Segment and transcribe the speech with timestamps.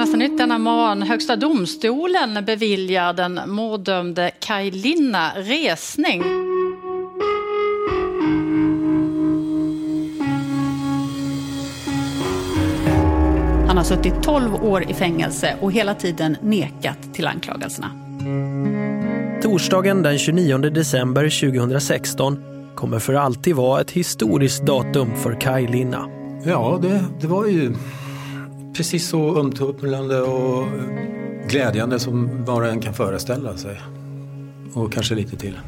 [0.00, 1.02] Senaste nytt denna morgon.
[1.02, 6.22] Högsta domstolen beviljar den morddömde Kaj Linna resning.
[13.66, 17.90] Han har suttit 12 år i fängelse och hela tiden nekat till anklagelserna.
[19.42, 22.38] Torsdagen den 29 december 2016
[22.74, 26.08] kommer för alltid vara ett historiskt datum för Kaj Linna.
[26.44, 27.74] Ja, det, det var ju
[28.76, 30.66] precis så omtumlande och
[31.48, 33.80] glädjande som var och en kan föreställa sig.
[34.74, 35.58] Och kanske lite till.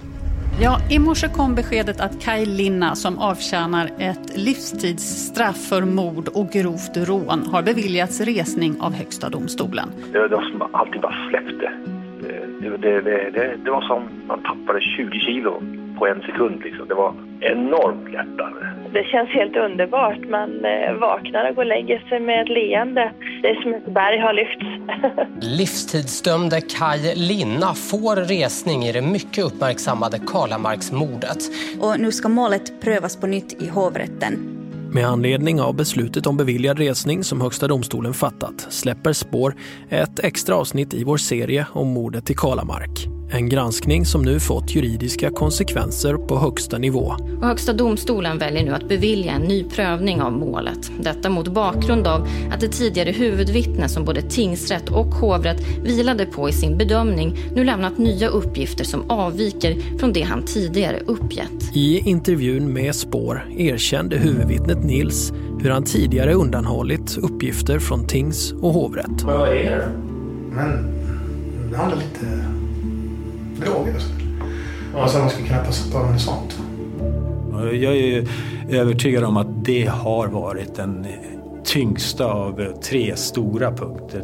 [0.60, 6.50] Ja, I morse kom beskedet att Kaj Linna som avtjänar ett livstidsstraff för mord och
[6.50, 9.88] grovt rån har beviljats resning av Högsta domstolen.
[10.12, 11.72] Det var som allting bara släppte.
[12.60, 15.62] Det, det, det, det, det var som man tappade 20 kilo
[15.98, 16.60] på en sekund.
[16.64, 16.88] Liksom.
[16.88, 18.60] Det var enormt lättande.
[18.92, 20.28] Det känns helt underbart.
[20.28, 23.12] Man eh, vaknar och går och lägger sig med ett leende.
[23.42, 24.66] Det är som ett berg har lyfts.
[25.58, 31.38] Livstidsdömde Kaj Linna får resning i det mycket uppmärksammade Karlamarksmordet.
[31.80, 34.32] Och nu ska målet prövas på nytt i hovrätten.
[34.92, 39.54] Med anledning av beslutet om beviljad resning som Högsta domstolen fattat släpper Spår
[39.88, 43.11] ett extra avsnitt i vår serie om mordet i Kalamark.
[43.34, 47.16] En granskning som nu fått juridiska konsekvenser på högsta nivå.
[47.40, 50.90] Och högsta domstolen väljer nu att bevilja en ny prövning av målet.
[51.00, 56.48] Detta mot bakgrund av att det tidigare huvudvittne som både tingsrätt och hovrätt vilade på
[56.48, 61.76] i sin bedömning nu lämnat nya uppgifter som avviker från det han tidigare uppgett.
[61.76, 68.72] I intervjun med Spår erkände huvudvittnet Nils hur han tidigare undanhållit uppgifter från tings och
[68.72, 69.22] hovrätt.
[69.22, 69.92] Vad är det?
[70.50, 70.94] Men
[71.70, 72.51] det handlar lite
[73.60, 73.94] droger.
[74.96, 76.58] Alltså man skulle kunna passa på med sånt.
[77.72, 78.28] Jag är
[78.70, 81.06] övertygad om att det har varit den
[81.64, 84.22] tyngsta av tre stora punkter.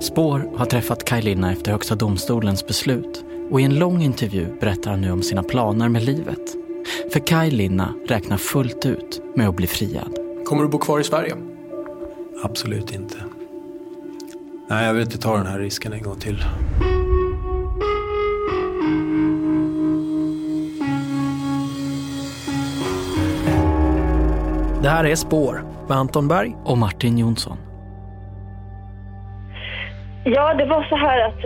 [0.00, 4.90] Spår har träffat Kaj Linna efter Högsta domstolens beslut och i en lång intervju berättar
[4.90, 6.56] han nu om sina planer med livet.
[7.12, 10.18] För Kaj Linna räknar fullt ut med att bli friad.
[10.44, 11.34] Kommer du bo kvar i Sverige?
[12.42, 13.16] Absolut inte.
[14.68, 16.44] Nej, jag vill inte ta den här risken en gång till.
[24.82, 27.56] Det här är Spår med Anton Berg och Martin Jonsson.
[30.24, 31.38] Ja, det var så här att...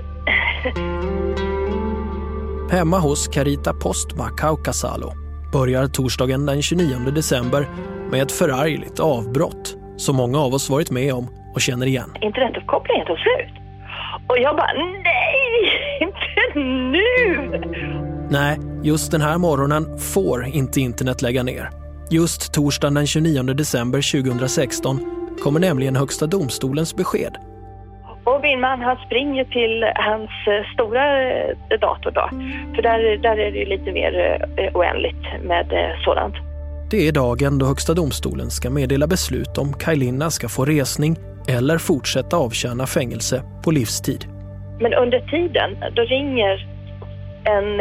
[2.72, 5.12] Hemma hos Carita Postma Kaukasalo
[5.52, 7.68] börjar torsdagen den 29 december
[8.10, 12.12] med ett förargligt avbrott som många av oss varit med om och känner igen.
[12.20, 13.62] Internetuppkopplingen tog slut.
[14.28, 14.72] Och jag bara,
[15.02, 17.50] nej, inte nu!
[18.30, 21.85] Nej, just den här morgonen får inte internet lägga ner.
[22.10, 25.00] Just torsdagen den 29 december 2016
[25.42, 27.36] kommer nämligen Högsta domstolens besked.
[28.24, 32.28] Och min man han springer till hans eh, stora eh, dator då.
[32.74, 36.34] För där, där är det ju lite mer eh, oändligt med sådant.
[36.90, 41.16] Det är dagen då Högsta domstolen ska meddela beslut om Kaj Linna ska få resning
[41.48, 44.24] eller fortsätta avtjäna fängelse på livstid.
[44.80, 46.66] Men under tiden, då ringer
[47.44, 47.80] en,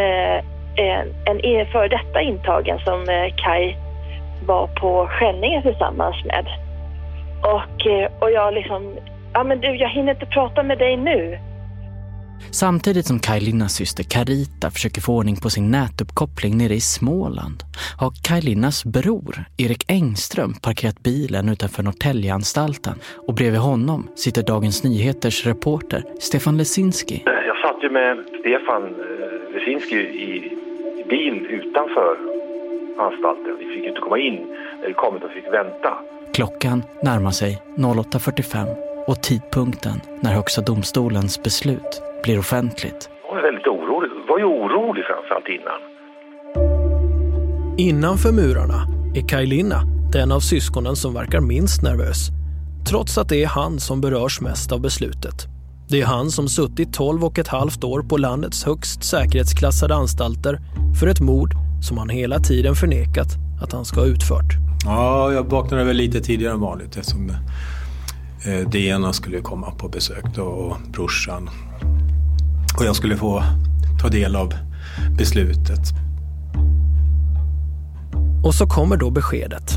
[1.25, 3.06] en, en före detta intagen som
[3.38, 3.85] Kaj
[4.46, 6.46] var på Skänninge tillsammans med.
[7.56, 8.96] Och, eh, och jag liksom,
[9.34, 11.40] ja men du jag hinner inte prata med dig nu.
[12.52, 17.64] Samtidigt som Kajlinas syster Carita försöker få ordning på sin nätuppkoppling nere i Småland
[18.00, 22.96] har Kajlinas bror Erik Engström parkerat bilen utanför Norrtäljeanstalten
[23.28, 27.24] och bredvid honom sitter Dagens Nyheters reporter Stefan Lesinski.
[27.26, 30.58] Jag satt ju med Stefan eh, Lesinski i
[31.10, 32.45] bil utanför
[33.00, 33.58] anstalten.
[33.60, 34.38] Vi fick inte komma in
[34.82, 35.92] när vi kom utan fick vänta.
[36.34, 38.76] Klockan närmar sig 08.45
[39.08, 43.10] och tidpunkten när Högsta domstolens beslut blir offentligt.
[43.28, 44.10] Jag var väldigt orolig.
[44.18, 45.80] Jag var ju orolig framförallt innan.
[47.78, 48.82] Innanför murarna
[49.16, 49.82] är Kajlina
[50.12, 52.30] den av syskonen som verkar minst nervös.
[52.90, 55.48] Trots att det är han som berörs mest av beslutet.
[55.90, 60.60] Det är han som suttit 12 och ett halvt år på landets högst säkerhetsklassade anstalter
[61.00, 63.28] för ett mord som han hela tiden förnekat
[63.62, 64.52] att han ska ha utfört.
[64.86, 67.30] Ja, jag vaknade väl lite tidigare än vanligt eftersom
[68.48, 71.50] eh, Diana skulle komma på besök då, och brorsan.
[72.80, 73.44] Och jag skulle få
[74.02, 74.54] ta del av
[75.18, 75.84] beslutet.
[78.46, 79.68] Och så kommer då beskedet.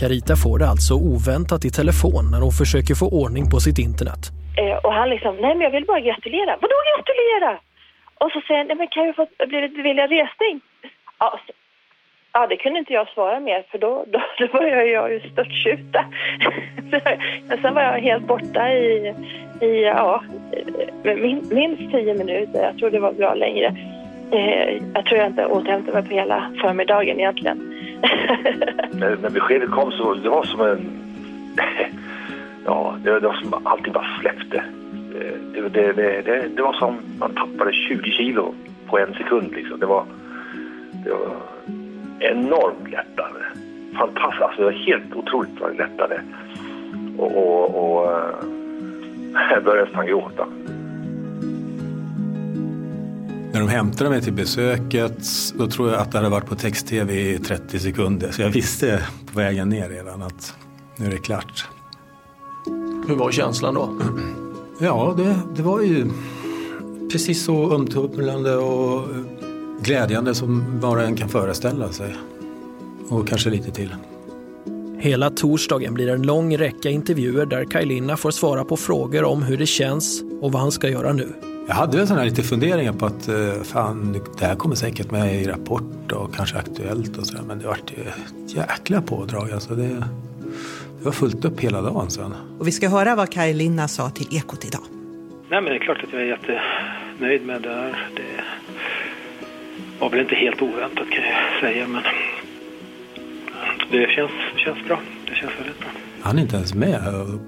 [0.00, 4.22] Carita får det alltså oväntat i telefon när hon försöker få ordning på sitt internet.
[4.60, 6.52] Eh, och han liksom, nej men jag vill bara gratulera.
[6.62, 7.52] Vadå gratulera?
[8.22, 10.56] Och så säger han, nej men kan jag få blivit beviljad resning?
[11.22, 11.40] Ja,
[12.32, 16.04] ja, det kunde inte jag svara mer för då, då, då började jag ju störtskjuta.
[17.62, 19.14] Sen var jag helt borta i,
[19.60, 20.22] i ja,
[21.04, 22.62] eh, min, minst tio minuter.
[22.62, 23.76] Jag tror det var bra längre.
[24.30, 27.58] Eh, jag tror jag inte återhämtade mig på hela förmiddagen egentligen.
[28.92, 30.90] när, när beskedet kom så det var som en...
[32.66, 34.56] ja, det, det var som allting bara släppte.
[35.20, 38.54] Eh, det, det, det, det, var som man tappade 20 kilo
[38.86, 39.52] på en sekund.
[39.52, 39.80] Liksom.
[39.80, 40.04] Det, var,
[41.04, 41.36] det var
[42.20, 43.40] enormt lättande.
[43.98, 44.42] Fantastiskt.
[44.42, 46.22] Alltså, det var helt otroligt vad det lättade.
[47.18, 48.10] Och, och, och
[49.50, 50.46] jag började nästan gråta.
[53.52, 55.18] När de hämtade mig till besöket
[55.58, 58.30] då tror jag att det hade varit på text-tv i 30 sekunder.
[58.30, 59.02] Så jag visste
[59.32, 60.54] på vägen ner redan att
[60.96, 61.68] nu är det klart.
[63.08, 63.98] Hur var känslan då?
[64.80, 66.06] Ja, det, det var ju
[67.12, 69.08] precis så omtumlande och
[69.84, 72.14] glädjande som bara en kan föreställa sig.
[73.08, 73.94] Och kanske lite till.
[74.98, 79.56] Hela torsdagen blir en lång räcka intervjuer där Kajlina får svara på frågor om hur
[79.56, 81.28] det känns och vad han ska göra nu.
[81.68, 85.42] Jag hade väl sådana lite funderingar på att eh, fan, det här kommer säkert med
[85.42, 87.42] i Rapport och kanske Aktuellt och sådär.
[87.48, 89.50] Men det vart ju ett jäkla pådrag.
[89.52, 89.88] Alltså det,
[90.98, 92.34] det var fullt upp hela dagen sen.
[92.58, 94.82] Och vi ska höra vad Kaj sa till Ekot idag.
[95.50, 98.08] Nej men det är klart att jag är jättenöjd med det här.
[98.16, 98.41] Det
[100.02, 102.02] var väl inte helt oväntat kan jag säga men
[103.90, 105.00] det känns, känns bra.
[105.28, 105.88] Det känns väldigt bra.
[106.22, 107.40] Han är inte ens med och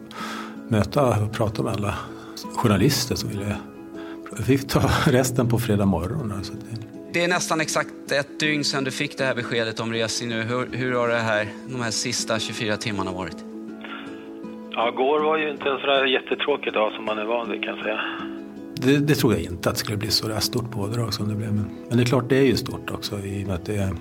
[0.69, 1.95] möta och prata med alla
[2.57, 3.57] journalister som ville
[4.39, 6.33] vi fick ta resten på fredag morgon.
[6.37, 6.87] Alltså det...
[7.13, 10.43] det är nästan exakt ett dygn sedan du fick det här beskedet om resning nu.
[10.43, 13.45] Hur, hur har det här, de här sista 24 timmarna varit?
[14.71, 17.77] Ja, går var ju inte en sådär jättetråkig dag som man är van vid kan
[17.77, 18.01] jag säga.
[18.85, 21.35] Det, det tror jag inte att det skulle bli så där stort pådrag som det
[21.35, 21.53] blev.
[21.53, 23.77] Men, men det är klart, det är ju stort också i och med att det
[23.77, 23.95] är,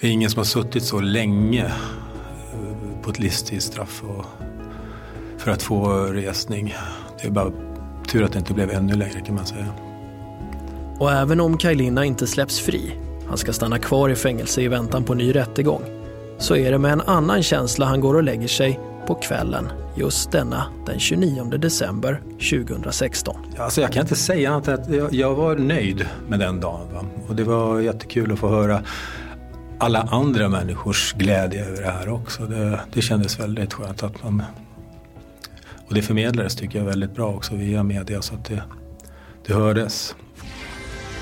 [0.00, 4.24] det är ingen som har suttit så länge eh, på ett livstidsstraff och,
[5.38, 6.74] för att få resning.
[7.20, 7.52] Det är bara
[8.08, 9.66] Tur att det inte blev ännu längre kan man säga.
[10.98, 12.92] Och även om Kajlina inte släpps fri,
[13.28, 15.82] han ska stanna kvar i fängelse i väntan på ny rättegång,
[16.38, 20.32] så är det med en annan känsla han går och lägger sig på kvällen just
[20.32, 23.36] denna den 29 december 2016.
[23.58, 26.94] Alltså jag kan inte säga annat än att jag, var nöjd med den dagen.
[26.94, 27.04] Va?
[27.28, 28.82] Och det var jättekul att få höra
[29.78, 32.42] alla andra människors glädje över det här också.
[32.42, 34.42] Det, det kändes väldigt skönt att man
[35.88, 38.62] och det förmedlades tycker jag väldigt bra också via media så att det,
[39.46, 40.14] det hördes.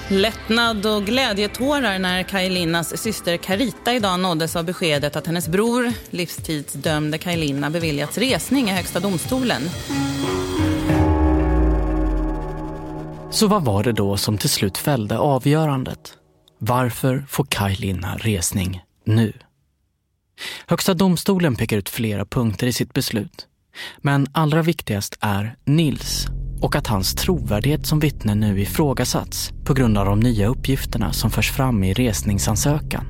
[0.08, 7.18] Lättnad och glädjetårar när Kajlinas syster Carita idag nåddes av beskedet att hennes bror, livstidsdömde
[7.18, 9.62] Kajlina, beviljats resning i Högsta domstolen.
[13.30, 16.14] Så vad var det då som till slut fällde avgörandet?
[16.58, 19.32] Varför får Kajlina resning nu?
[20.66, 23.46] Högsta domstolen pekar ut flera punkter i sitt beslut.
[23.98, 26.26] Men allra viktigast är Nils
[26.62, 31.30] och att hans trovärdighet som vittne nu ifrågasatts på grund av de nya uppgifterna som
[31.30, 33.04] förs fram i resningsansökan.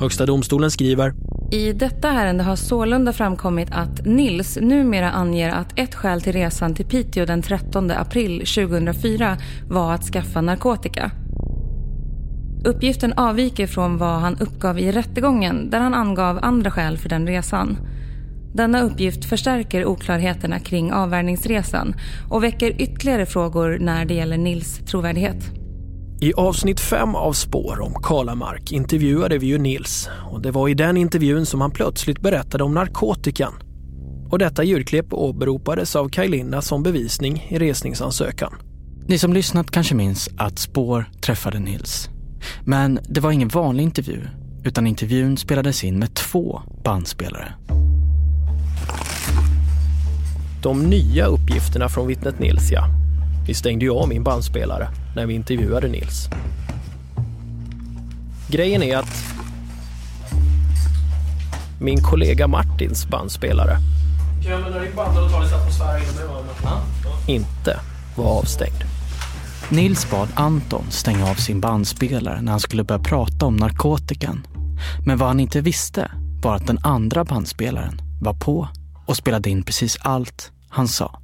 [0.00, 1.14] Högsta domstolen skriver
[1.50, 6.74] i detta ärende har sålunda framkommit att Nils numera anger att ett skäl till resan
[6.74, 9.36] till Piteå den 13 april 2004
[9.68, 11.10] var att skaffa narkotika.
[12.64, 17.26] Uppgiften avviker från vad han uppgav i rättegången där han angav andra skäl för den
[17.26, 17.78] resan.
[18.52, 21.94] Denna uppgift förstärker oklarheterna kring avvärjningsresan
[22.30, 25.50] och väcker ytterligare frågor när det gäller Nils trovärdighet.
[26.20, 30.74] I avsnitt fem av Spår om Kalamark intervjuade vi ju Nils och det var i
[30.74, 33.52] den intervjun som han plötsligt berättade om narkotikan.
[34.30, 38.52] Och detta ljudklipp åberopades av Kajlina som bevisning i resningsansökan.
[39.08, 42.08] Ni som lyssnat kanske minns att Spår träffade Nils.
[42.64, 44.20] Men det var ingen vanlig intervju
[44.64, 47.54] utan intervjun spelades in med två bandspelare.
[50.62, 52.88] De nya uppgifterna från vittnet Nils, ja.
[53.46, 56.28] Vi stängde ju av min bandspelare när vi intervjuade Nils.
[58.48, 59.24] Grejen är att
[61.80, 63.78] min kollega Martins bandspelare
[67.26, 67.80] inte
[68.16, 68.84] var avstängd.
[69.68, 74.46] Nils bad Anton stänga av sin bandspelare när han skulle börja prata om narkotikan.
[75.06, 76.10] Men vad han inte visste
[76.42, 78.68] var att den andra bandspelaren var på
[79.06, 81.20] och spelade in precis allt han sa.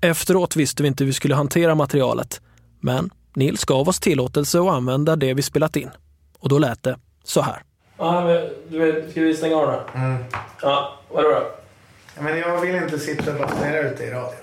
[0.00, 2.40] Efteråt visste vi inte hur vi skulle hantera materialet.
[2.80, 5.90] Men Nils gav oss tillåtelse att använda det vi spelat in.
[6.38, 7.62] Och då lät det så här.
[7.96, 10.02] Ja, men du vet, ska vi stänga av den?
[10.04, 10.24] Mm.
[10.62, 11.50] Ja, vadå då?
[12.16, 14.38] Ja, men jag vill inte sitta och basunera ut det i radio.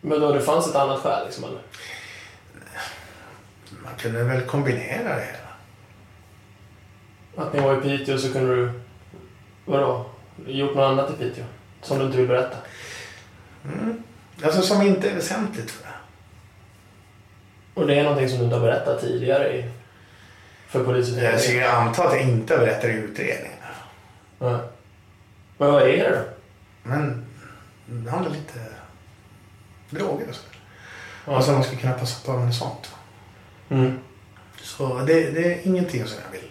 [0.00, 1.60] Men då det fanns ett annat skäl liksom eller?
[3.84, 5.38] Man kunde väl kombinera det hela.
[7.36, 8.79] Att ni var i Piteå så kunde du,
[9.64, 10.06] vadå,
[10.46, 11.44] gjort något annat i Piteå?
[11.82, 12.56] Som du inte vill berätta?
[13.64, 14.02] Mm.
[14.44, 15.94] Alltså som inte är väsentligt för det.
[17.74, 19.70] Och det är någonting som du inte har berättat tidigare i,
[20.68, 21.32] för polisutredningen?
[21.32, 23.58] Jag skulle anta att jag inte berättar i utredningen.
[24.38, 24.58] Nej.
[25.58, 26.24] Men vad är det då?
[26.82, 27.26] Men
[27.86, 28.58] det handlar lite
[29.90, 30.42] droger och så.
[31.32, 32.94] Alltså man ska kunna passa på med sånt.
[33.68, 33.98] Mm.
[34.62, 36.49] Så det, det är ingenting som jag vill.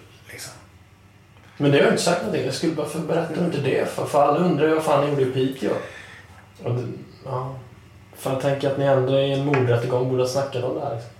[1.61, 2.45] Men det har jag inte sagt någonting.
[2.45, 3.89] Jag skulle bara berätta inte det.
[3.89, 5.71] För, för alla undrar ju vad fan ni gjorde i Piteå.
[6.63, 6.87] Och det,
[7.25, 7.55] ja.
[8.15, 10.95] För jag tänker att ni ändå i en mordrättegång borde ha snackat om det här.
[10.95, 11.11] Liksom.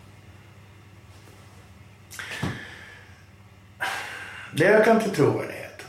[4.54, 5.86] Det ökar inte trovärdighet.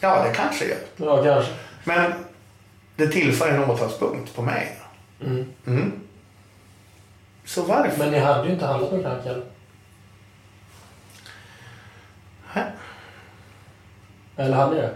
[0.00, 0.78] Ja, det kanske gör.
[0.96, 1.52] Ja, kanske.
[1.84, 2.12] Men
[2.96, 4.78] det tillför en åtalspunkt på mig.
[5.24, 5.46] Mm.
[5.66, 5.92] Mm.
[7.44, 7.98] Så varför?
[7.98, 9.44] Men ni hade ju inte handlat med knark heller.
[14.36, 14.90] Eller hade det?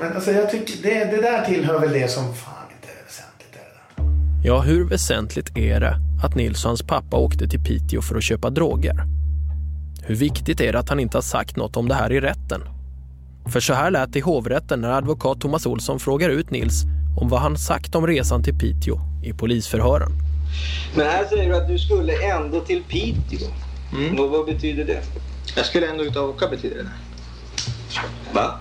[0.00, 3.58] Men alltså jag tycker det, det där tillhör väl det som fan inte är väsentligt.
[4.44, 8.22] Ja, hur väsentligt är det att Nils och hans pappa åkte till Piteå för att
[8.22, 9.04] köpa droger?
[10.02, 12.62] Hur viktigt är det att han inte har sagt något om det här i rätten?
[13.52, 16.82] För så här lät det i hovrätten när advokat Thomas Olsson frågar ut Nils
[17.16, 20.12] om vad han sagt om resan till Piteå i polisförhören.
[20.96, 23.48] Men här säger du att du skulle ändå till Piteå.
[24.18, 25.02] Vad, vad betyder det?
[25.56, 26.90] Jag skulle ändå ut och åka betyder det.
[28.32, 28.58] Va?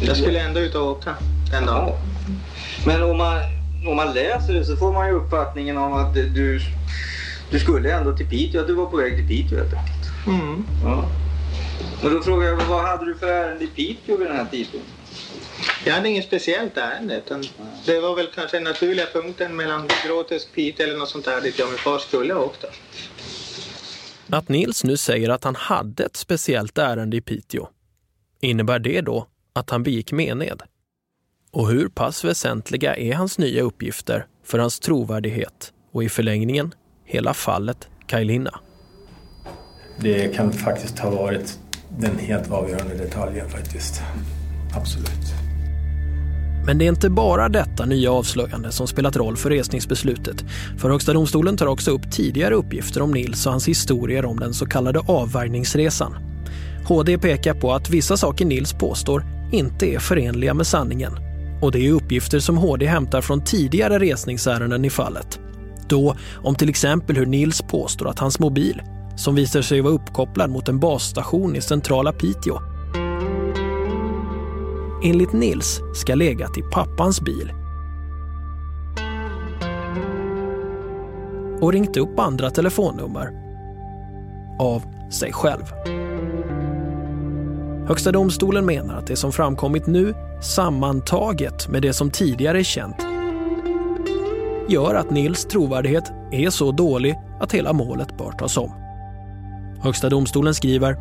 [0.00, 1.16] Jag skulle ändå ut och åka
[1.54, 1.98] en dag.
[2.86, 3.40] Men om man,
[3.86, 6.60] om man läser det så får man ju uppfattningen om att du,
[7.50, 10.26] du skulle ändå till Piteå, att du var på väg till Piteå helt enkelt.
[10.26, 10.64] Mm.
[10.84, 11.04] Ja.
[12.02, 14.94] Och då frågar jag, vad hade du för ärende i Piteå vid den här tidpunkten?
[15.84, 17.16] Jag hade inget speciellt ärende.
[17.16, 17.44] Utan
[17.86, 21.58] det var väl kanske den naturliga punkten mellan Gråtest, Piteå eller något sånt där dit
[21.58, 22.64] jag och min far skulle ha åkt.
[24.30, 27.68] Att Nils nu säger att han hade ett speciellt ärende i Piteå,
[28.40, 30.62] innebär det då att han begick mened?
[31.50, 37.34] Och hur pass väsentliga är hans nya uppgifter för hans trovärdighet och i förlängningen hela
[37.34, 38.60] fallet Kajlina?
[40.00, 41.58] Det kan faktiskt ha varit
[41.98, 44.02] den helt avgörande detaljen faktiskt.
[44.76, 45.34] Absolut.
[46.66, 50.44] Men det är inte bara detta nya avslöjande som spelat roll för resningsbeslutet.
[50.78, 54.54] För Högsta domstolen tar också upp tidigare uppgifter om Nils och hans historier om den
[54.54, 56.29] så kallade avvärjningsresan.
[56.86, 61.12] HD pekar på att vissa saker Nils påstår inte är förenliga med sanningen.
[61.62, 65.40] Och det är uppgifter som HD hämtar från tidigare resningsärenden i fallet.
[65.88, 68.82] Då om till exempel hur Nils påstår att hans mobil,
[69.16, 72.58] som visar sig vara uppkopplad mot en basstation i centrala Piteå,
[75.04, 77.52] enligt Nils ska legat i pappans bil.
[81.60, 83.30] Och ringt upp andra telefonnummer
[84.58, 85.64] av sig själv.
[87.90, 93.06] Högsta domstolen menar att det som framkommit nu sammantaget med det som tidigare är känt
[94.68, 98.70] gör att Nils trovärdighet är så dålig att hela målet bör tas om.
[99.82, 100.96] Högsta domstolen skriver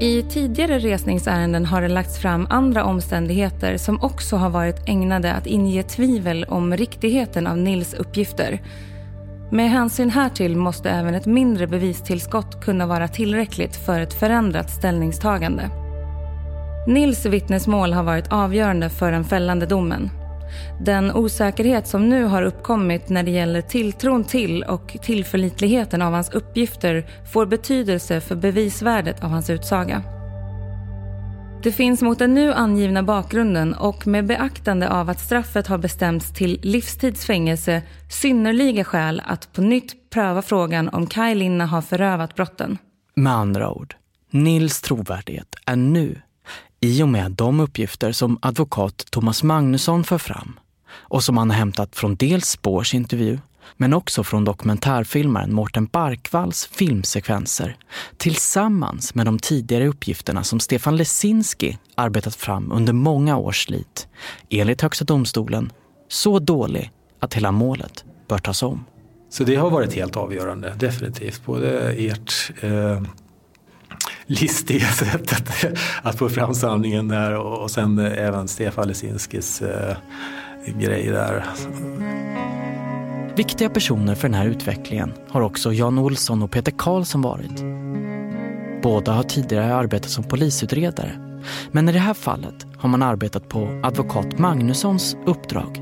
[0.00, 5.46] I tidigare resningsärenden har det lagts fram andra omständigheter som också har varit ägnade att
[5.46, 8.60] inge tvivel om riktigheten av Nils uppgifter.
[9.50, 15.70] Med hänsyn härtill måste även ett mindre bevistillskott kunna vara tillräckligt för ett förändrat ställningstagande.
[16.86, 20.10] Nils vittnesmål har varit avgörande för den fällande domen.
[20.80, 26.30] Den osäkerhet som nu har uppkommit när det gäller tilltron till och tillförlitligheten av hans
[26.30, 30.15] uppgifter får betydelse för bevisvärdet av hans utsaga.
[31.62, 36.32] Det finns mot den nu angivna bakgrunden och med beaktande av att straffet har bestämts
[36.32, 42.78] till livstidsfängelse synnerliga skäl att på nytt pröva frågan om Kaj Linna har förövat brotten.
[43.14, 43.94] Med andra ord,
[44.30, 46.20] Nils trovärdighet är nu
[46.80, 50.58] i och med de uppgifter som advokat Thomas Magnusson för fram
[50.90, 53.38] och som han har hämtat från dels Spårs intervju
[53.76, 57.76] men också från dokumentärfilmaren Mårten Barkvalls filmsekvenser
[58.16, 64.08] tillsammans med de tidigare uppgifterna som Stefan Lesinski arbetat fram under många års slit,
[64.50, 65.72] enligt Högsta domstolen,
[66.08, 68.84] så dålig att hela målet bör tas om.
[69.30, 71.44] Så det har varit helt avgörande, definitivt.
[71.44, 73.02] Både ert eh,
[74.26, 75.64] listiga sätt att,
[76.02, 79.96] att få fram sanningen där och, och sen även Stefan Lesinskis eh,
[80.78, 81.44] grej där.
[83.36, 87.64] Viktiga personer för den här utvecklingen har också Jan Olsson och Peter Karlsson varit.
[88.82, 91.12] Båda har tidigare arbetat som polisutredare.
[91.70, 95.80] Men i det här fallet har man arbetat på advokat Magnussons uppdrag.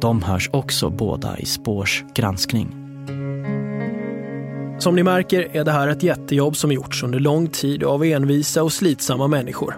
[0.00, 2.76] De hörs också båda i Spårs granskning.
[4.78, 8.62] Som ni märker är det här ett jättejobb som gjorts under lång tid av envisa
[8.62, 9.76] och slitsamma människor.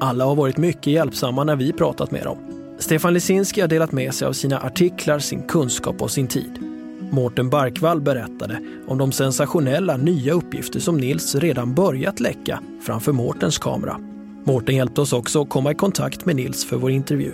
[0.00, 2.51] Alla har varit mycket hjälpsamma när vi pratat med dem.
[2.82, 6.58] Stefan Lisinski har delat med sig av sina artiklar, sin kunskap och sin tid.
[7.10, 13.58] Mårten Barkvall berättade om de sensationella nya uppgifter som Nils redan börjat läcka framför Mårtens
[13.58, 14.00] kamera.
[14.44, 17.32] Mårten hjälpte oss också att komma i kontakt med Nils för vår intervju.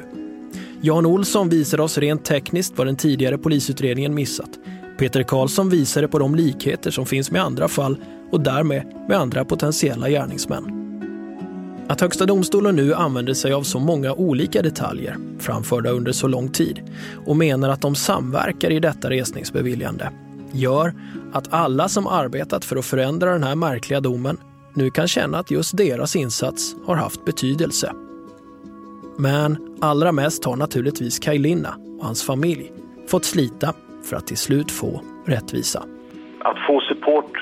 [0.81, 4.51] Jan Olsson visade oss rent tekniskt vad den tidigare polisutredningen missat.
[4.99, 7.97] Peter Karlsson visade på de likheter som finns med andra fall
[8.31, 10.88] och därmed med andra potentiella gärningsmän.
[11.89, 16.49] Att Högsta domstolen nu använder sig av så många olika detaljer framförda under så lång
[16.49, 16.83] tid
[17.27, 20.11] och menar att de samverkar i detta resningsbeviljande
[20.53, 20.95] gör
[21.33, 24.37] att alla som arbetat för att förändra den här märkliga domen
[24.75, 27.93] nu kan känna att just deras insats har haft betydelse.
[29.19, 32.73] Men allra mest har naturligtvis Kaj Linna och hans familj
[33.09, 33.75] fått slita
[34.05, 35.83] för att till slut få rättvisa.
[36.41, 37.33] Att få support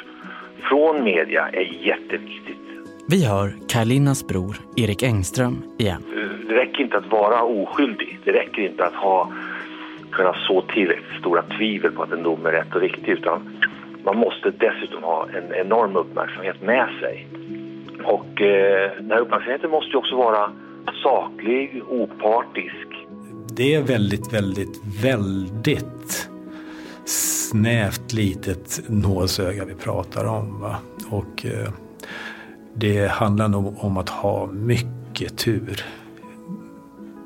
[0.69, 2.66] från media är jätteviktigt.
[3.09, 6.03] Vi hör Karlinas bror Erik Engström igen.
[6.49, 8.19] Det räcker inte att vara oskyldig.
[8.25, 9.33] Det räcker inte att ha
[10.13, 13.59] kunna så tillräckligt stora tvivel på att en dom är rätt och riktig utan
[14.05, 17.29] man måste dessutom ha en enorm uppmärksamhet med sig.
[18.05, 20.53] Och eh, den här uppmärksamheten måste ju också vara
[21.03, 22.87] saklig, opartisk.
[23.57, 26.29] Det är väldigt, väldigt, väldigt
[27.05, 30.61] snävt litet nålsöga vi pratar om.
[30.61, 30.77] Va?
[31.11, 31.73] Och eh,
[32.79, 35.85] det handlar nog om att ha mycket tur.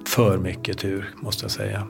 [0.06, 1.86] För mycket tur måste jag säga.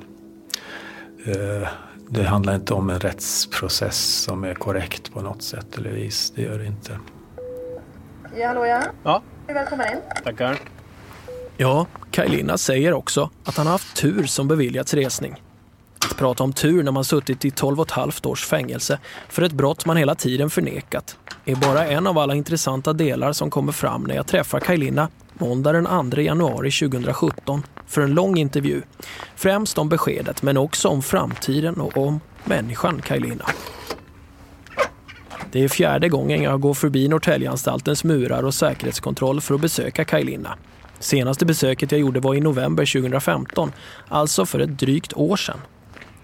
[1.26, 1.68] Eh,
[2.08, 6.32] det handlar inte om en rättsprocess som är korrekt på något sätt eller vis.
[6.36, 6.98] Det gör det inte.
[8.36, 8.82] Ja, hallå ja.
[9.02, 9.22] Ja.
[9.46, 9.98] Välkommen in.
[10.24, 10.58] Tackar.
[11.56, 15.42] Ja, Kaj säger också att han har haft tur som beviljats resning.
[16.10, 19.42] Att prata om tur när man suttit i 12 och ett halvt års fängelse för
[19.42, 23.72] ett brott man hela tiden förnekat är bara en av alla intressanta delar som kommer
[23.72, 28.82] fram när jag träffar Kaj Linna måndag den 2 januari 2017 för en lång intervju.
[29.36, 33.44] Främst om beskedet men också om framtiden och om människan Kaj Linna.
[35.52, 40.24] Det är fjärde gången jag går förbi Norrtäljeanstaltens murar och säkerhetskontroll för att besöka Kaj
[40.24, 40.58] Linna.
[40.98, 43.72] Senaste besöket jag gjorde var i november 2015,
[44.08, 45.58] alltså för ett drygt år sedan.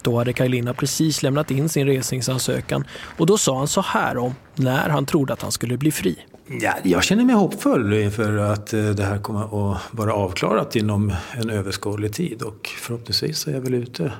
[0.06, 2.84] Då hade Kaj Linna precis lämnat in sin resningsansökan
[3.16, 6.18] och då sa han så här om när han trodde att han skulle bli fri.
[6.60, 11.12] Ja, jag känner mig hoppfull inför att eh, det här kommer att vara avklarat inom
[11.32, 14.12] en överskådlig tid och förhoppningsvis är jag väl ute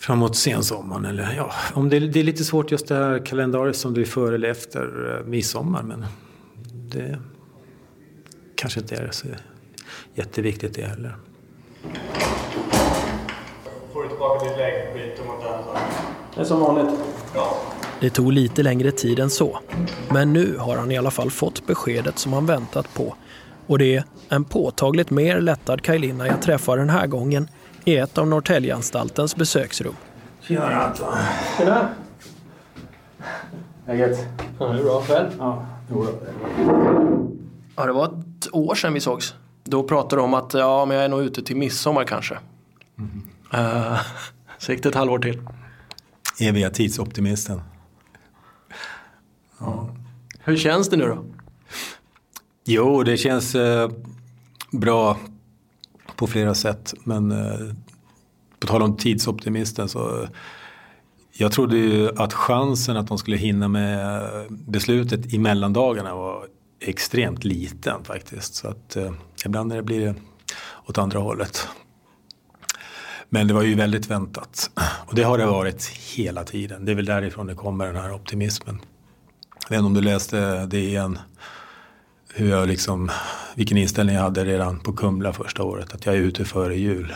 [0.00, 1.04] framåt sensommaren.
[1.04, 4.04] Eller, ja, om det, det är lite svårt just det här kalendariet som det är
[4.04, 6.04] före eller efter eh, midsommar men
[6.72, 7.18] det
[8.54, 9.26] kanske inte är så
[10.14, 11.16] jätteviktigt det heller.
[14.18, 15.62] Tillbaka ditt lägenhetsbyte mot den?
[16.34, 16.94] Det är som vanligt.
[17.34, 17.56] Ja.
[18.00, 19.58] Det tog lite längre tid än så.
[20.10, 23.14] Men nu har han i alla fall fått beskedet som han väntat på.
[23.66, 27.48] Och det är en påtagligt mer lättad Kaj jag träffar den här gången
[27.84, 29.94] i ett av Norrtäljeanstaltens besöksrum.
[30.40, 31.14] Tjena Anton.
[31.58, 31.88] Tjena.
[33.86, 34.26] Läget?
[34.58, 35.02] Ja, det är bra.
[35.02, 35.28] Själv?
[35.38, 36.10] Ja, jo då.
[37.76, 39.34] Ja, det var ett år sedan vi sågs.
[39.64, 42.38] Då pratade du om att ja, men jag är nog ute till midsommar kanske.
[42.98, 43.27] Mm.
[43.54, 44.00] Uh,
[44.58, 45.42] så gick det ett halvår till.
[46.40, 47.60] Eviga tidsoptimisten.
[49.60, 49.96] Ja.
[50.40, 51.24] Hur känns det nu då?
[52.64, 53.90] Jo, det känns eh,
[54.70, 55.18] bra
[56.16, 56.94] på flera sätt.
[57.04, 57.74] Men eh,
[58.60, 60.28] på tal om tidsoptimisten så
[61.32, 66.46] jag trodde ju att chansen att de skulle hinna med beslutet i mellandagarna var
[66.80, 68.54] extremt liten faktiskt.
[68.54, 69.12] Så att eh,
[69.46, 70.14] ibland när det blir
[70.86, 71.68] åt andra hållet.
[73.28, 74.70] Men det var ju väldigt väntat.
[75.06, 76.84] Och det har det varit hela tiden.
[76.84, 78.80] Det är väl därifrån det kommer den här optimismen.
[79.62, 81.18] Jag vet inte om du läste det igen.
[82.34, 83.10] Hur jag liksom,
[83.54, 85.94] vilken inställning jag hade redan på Kumla första året.
[85.94, 87.14] Att jag är ute före jul.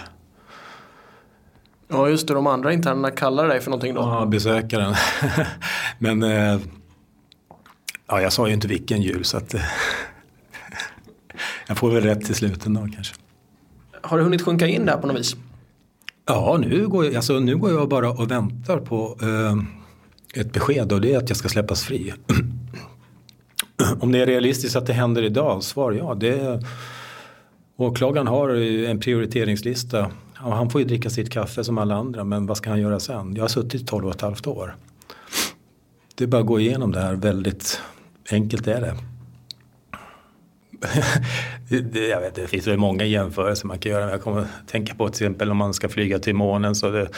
[1.89, 4.01] Ja just det, de andra internerna kallar dig för någonting då?
[4.01, 4.95] Ja, besökaren.
[5.99, 6.61] Men eh,
[8.07, 9.55] ja, jag sa ju inte vilken jul så att
[11.67, 13.15] jag får väl rätt till slut ändå kanske.
[14.03, 15.37] Har du hunnit sjunka in där på något vis?
[16.27, 19.57] Ja, nu går jag, alltså, nu går jag bara och väntar på eh,
[20.41, 22.13] ett besked och det är att jag ska släppas fri.
[24.01, 26.15] Om det är realistiskt att det händer idag, svar ja.
[26.15, 26.65] Det,
[27.77, 28.49] åklagaren har
[28.87, 32.71] en prioriteringslista och han får ju dricka sitt kaffe som alla andra men vad ska
[32.71, 33.35] han göra sen?
[33.35, 34.77] Jag har suttit 12 och ett halvt år.
[36.15, 37.81] Det är bara att gå igenom det här väldigt
[38.31, 38.95] enkelt är det.
[42.11, 44.11] jag vet, det finns väl många jämförelser man kan göra.
[44.11, 46.75] Jag kommer att tänka på till exempel om man ska flyga till månen.
[46.75, 47.09] Så det...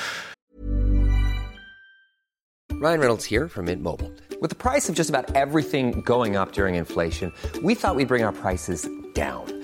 [2.82, 4.10] Ryan Reynolds här från Mint Mobile.
[4.40, 8.06] Med priset på nästan allt som går upp under inflationen, trodde vi att vi skulle
[8.06, 8.76] bring våra priser
[9.14, 9.63] down.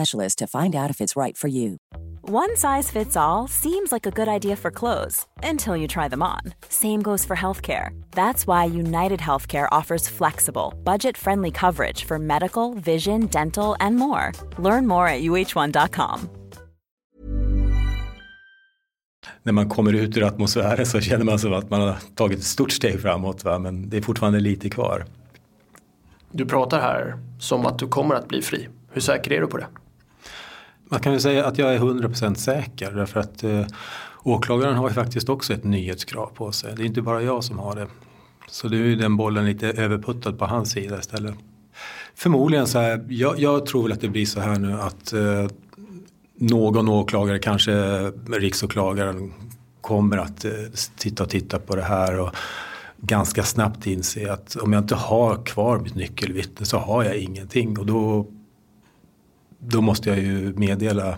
[0.01, 1.77] specialist to find out if it's right for you.
[2.29, 6.21] One size fits all seems like a good idea for clothes until you try them
[6.23, 6.41] on.
[6.69, 7.89] Same goes for healthcare.
[8.11, 14.31] That's why United Healthcare offers flexible, budget friendly coverage for medical, vision, dental, and more.
[14.59, 16.29] Learn more at uh1.com.
[19.43, 22.45] När man kommer ut ur atmosfären så känner man som att man har tagit ett
[22.45, 23.59] stort steg framåt, va?
[23.59, 25.05] men det är fortfarande lite kvar.
[26.31, 28.67] Du pratar här som att du kommer att bli fri.
[28.91, 29.67] Hur säker är du på det?
[30.91, 33.65] Man kan ju säga att jag är 100% säker därför att eh,
[34.23, 36.73] åklagaren har ju faktiskt också ett nyhetskrav på sig.
[36.75, 37.87] Det är inte bara jag som har det.
[38.47, 41.35] Så nu är ju den bollen lite överputtad på hans sida istället.
[42.15, 45.47] Förmodligen så här, jag, jag tror väl att det blir så här nu att eh,
[46.35, 47.73] någon åklagare, kanske
[48.29, 49.33] riksåklagaren,
[49.81, 50.51] kommer att eh,
[50.97, 52.35] titta och titta på det här och
[52.97, 57.79] ganska snabbt inse att om jag inte har kvar mitt nyckelvittne så har jag ingenting
[57.79, 58.27] och då
[59.63, 61.17] då måste jag ju meddela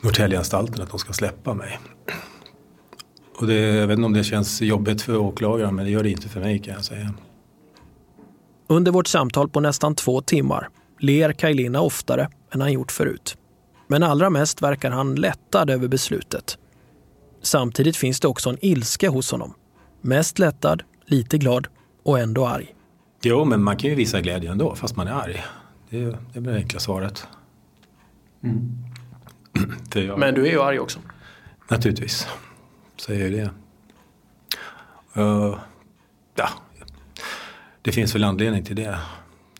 [0.00, 1.80] Norrtäljeanstalten att de ska släppa mig.
[3.36, 6.10] Och det, jag vet inte om det känns jobbigt för åklagaren men det gör det
[6.10, 7.14] inte för mig kan jag säga.
[8.66, 13.36] Under vårt samtal på nästan två timmar ler Kajlina oftare än han gjort förut.
[13.86, 16.58] Men allra mest verkar han lättad över beslutet.
[17.42, 19.54] Samtidigt finns det också en ilska hos honom.
[20.00, 21.66] Mest lättad, lite glad
[22.04, 22.74] och ändå arg.
[23.22, 25.42] Jo, men man kan ju visa glädje ändå fast man är arg.
[25.90, 27.26] Det, är, det blir det enkla svaret.
[28.42, 28.84] Mm.
[30.18, 31.00] Men du är ju arg också.
[31.68, 32.28] Naturligtvis.
[32.96, 33.50] Så är det.
[35.20, 35.58] Uh,
[36.34, 36.48] ja.
[37.82, 38.98] Det finns väl anledning till det.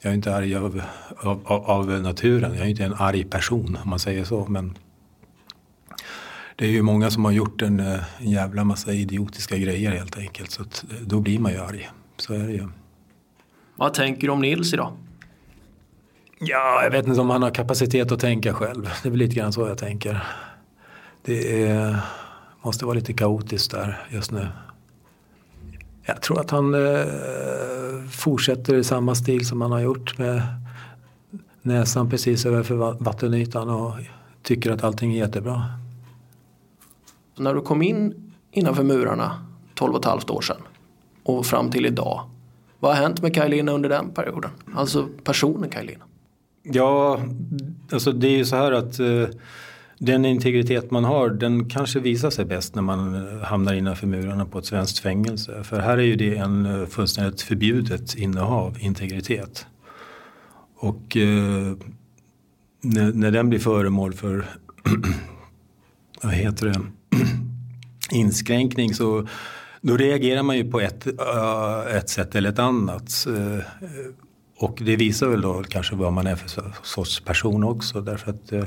[0.02, 0.82] Jag är inte arg av,
[1.16, 2.54] av, av, naturen.
[2.54, 4.46] Jag är inte en arg person om man säger så.
[4.46, 4.78] Men
[6.56, 10.50] det är ju många som har gjort en, en jävla massa idiotiska grejer helt enkelt.
[10.50, 11.90] Så att, då blir man ju arg.
[12.16, 12.68] Så är det ju.
[13.76, 14.92] Vad tänker du om Nils idag?
[16.42, 18.90] Ja, jag vet inte om han har kapacitet att tänka själv.
[19.03, 20.24] Det är väl lite grann så jag tänker.
[21.22, 21.96] Det är,
[22.62, 24.48] måste vara lite kaotiskt där just nu.
[26.03, 27.07] Jag tror att han eh,
[28.11, 30.42] fortsätter i samma stil som han har gjort med
[31.62, 33.94] näsan precis över vattenytan och
[34.42, 35.64] tycker att allting är jättebra.
[37.37, 40.62] Så när du kom in innanför murarna 12 och ett halvt år sedan
[41.22, 42.31] och fram till idag.
[42.79, 44.50] Vad har hänt med Kajlina under den perioden?
[44.74, 46.05] Alltså personen Kajlina.
[46.62, 47.20] Ja,
[47.92, 49.29] alltså det är ju så här att eh,
[49.99, 54.46] den integritet man har den kanske visar sig bäst när man eh, hamnar innanför murarna
[54.46, 55.64] på ett svenskt fängelse.
[55.64, 59.66] För här är ju det en eh, fullständigt förbjudet innehav, integritet.
[60.77, 61.77] Och eh,
[62.81, 64.44] när, när den blir föremål för
[66.23, 66.81] vad heter det,
[68.11, 69.29] inskränkning så
[69.81, 73.27] då reagerar man ju på ett, uh, ett sätt eller ett annat.
[74.61, 78.01] Och det visar väl då kanske vad man är för sorts person också.
[78.01, 78.64] Därför att uh,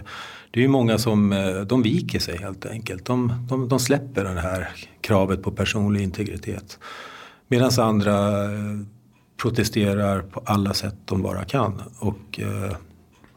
[0.51, 1.29] det är ju många som
[1.67, 3.05] de viker sig helt enkelt.
[3.05, 4.69] De, de, de släpper det här
[5.01, 6.79] kravet på personlig integritet.
[7.47, 8.31] Medan andra
[9.37, 11.81] protesterar på alla sätt de bara kan.
[11.99, 12.39] Och,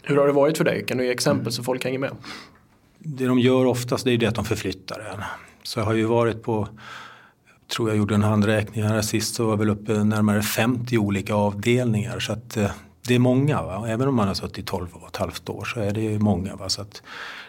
[0.02, 0.84] Hur har det varit för dig?
[0.86, 2.10] Kan du ge exempel så folk hänger med?
[2.98, 5.22] Det de gör oftast det är det att de förflyttar en.
[5.62, 6.68] Så jag har ju varit på
[7.68, 12.18] tror jag gjorde en handräkning här sist så var väl uppe närmare 50 olika avdelningar.
[12.18, 12.70] Så att eh,
[13.06, 13.62] det är många.
[13.62, 13.88] Va?
[13.88, 16.56] Även om man har suttit 12 och ett halvt år så är det många.
[16.56, 16.68] Va?
[16.68, 17.02] Så att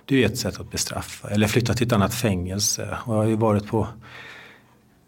[0.06, 1.30] det är ett sätt att bestraffa.
[1.30, 2.98] Eller flytta till ett annat fängelse.
[3.06, 3.88] Och jag har ju varit på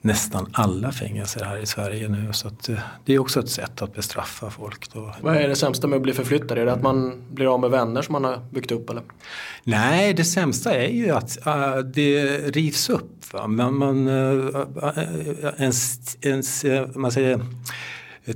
[0.02, 2.34] nästan alla fängelser här i Sverige nu.
[2.34, 4.94] Så eh, det är också ett sätt att bestraffa folk.
[4.94, 5.16] Då.
[5.22, 6.58] Vad är det sämsta med att bli förflyttad?
[6.58, 8.90] Är det att man blir av med vänner som man har byggt upp?
[8.90, 9.04] Eller?
[9.64, 13.34] Nej, det sämsta är ju att uh, det rivs upp.
[13.34, 13.48] Va?
[13.48, 14.66] Man, man, uh,
[15.58, 17.40] ens, ens, man säger,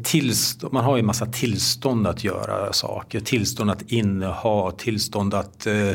[0.04, 3.20] tillstånd, man har ju en massa tillstånd att göra saker.
[3.20, 5.92] Tillstånd att inneha, tillstånd att eh,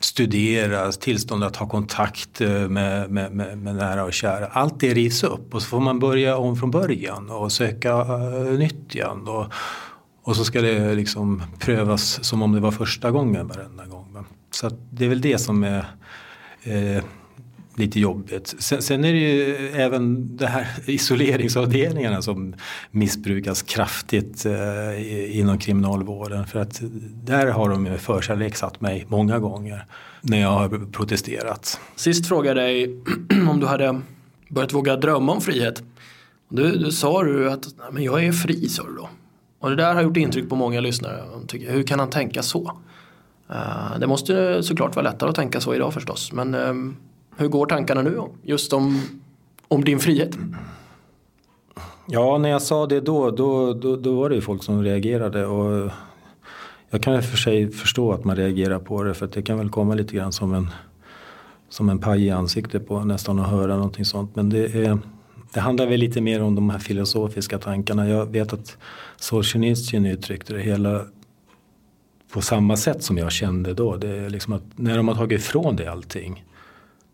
[0.00, 4.46] studera, tillstånd att ha kontakt eh, med, med, med, med, nära och kära.
[4.46, 8.58] Allt det rivs upp och så får man börja om från början och söka eh,
[8.58, 9.28] nytt igen.
[9.28, 9.52] Och,
[10.22, 14.24] och så ska det liksom prövas som om det var första gången varenda gång.
[14.50, 15.84] Så det är väl det som är
[16.62, 17.04] eh,
[17.80, 18.54] lite jobbigt.
[18.58, 22.54] Sen, sen, är det ju även det här isoleringsavdelningarna som
[22.90, 26.46] missbrukas kraftigt eh, inom kriminalvården.
[26.46, 26.80] För att
[27.24, 29.86] där har de med förkärlek satt mig många gånger
[30.20, 31.80] när jag har protesterat.
[31.96, 32.96] Sist frågade jag dig
[33.50, 34.00] om du hade
[34.48, 35.82] börjat våga drömma om frihet.
[36.48, 39.08] Du, du sa du att men jag är fri, sa du då.
[39.60, 41.22] Och det där har gjort intryck på många lyssnare.
[41.46, 42.72] Tycker, hur kan han tänka så?
[43.50, 46.32] Uh, det måste såklart vara lättare att tänka så idag förstås.
[46.32, 46.96] Men ehm,
[47.40, 49.02] hur går tankarna nu just om,
[49.68, 50.38] om din frihet?
[52.06, 55.46] Ja, när jag sa det då, då, då, då var det ju folk som reagerade.
[55.46, 55.90] Och
[56.90, 59.42] jag kan i och för sig förstå att man reagerar på det för att det
[59.42, 60.70] kan väl komma lite grann som en,
[61.68, 64.36] som en paj i ansiktet på nästan att höra någonting sånt.
[64.36, 64.98] Men det, är,
[65.54, 68.08] det handlar väl lite mer om de här filosofiska tankarna.
[68.08, 68.76] Jag vet att
[69.16, 71.04] Solzhenitsyn uttryckte det hela
[72.32, 73.96] på samma sätt som jag kände då.
[73.96, 76.44] Det är liksom att när de har tagit ifrån dig allting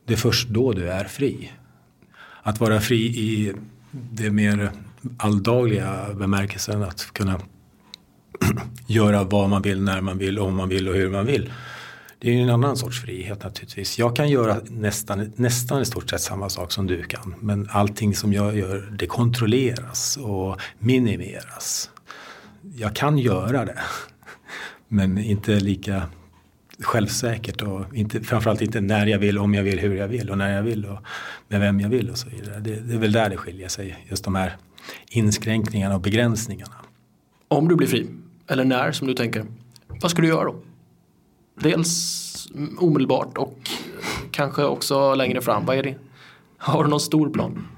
[0.07, 1.53] det är först då du är fri.
[2.42, 3.53] Att vara fri i
[3.90, 4.71] det mer
[5.16, 7.40] alldagliga bemärkelsen att kunna
[8.87, 11.53] göra vad man vill, när man vill, om man vill och hur man vill.
[12.19, 13.99] Det är ju en annan sorts frihet naturligtvis.
[13.99, 17.35] Jag kan göra nästan, nästan i stort sett samma sak som du kan.
[17.40, 21.90] Men allting som jag gör det kontrolleras och minimeras.
[22.77, 23.79] Jag kan göra det.
[24.88, 26.03] Men inte lika
[26.81, 30.39] självsäkert och inte, framförallt inte när jag vill, om jag vill, hur jag vill och
[30.39, 30.99] när jag vill och
[31.49, 32.61] med vem jag vill och så vidare.
[32.61, 34.57] Det, det är väl där det skiljer sig, just de här
[35.11, 36.75] inskränkningarna och begränsningarna.
[37.49, 38.07] Om du blir fri,
[38.47, 39.47] eller när som du tänker,
[40.01, 40.57] vad ska du göra då?
[41.61, 43.59] Dels omedelbart och
[44.31, 45.67] kanske också längre fram.
[45.67, 45.95] Vad är det?
[46.59, 47.69] Har du någon stor plan?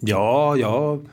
[0.00, 1.06] Ja, jag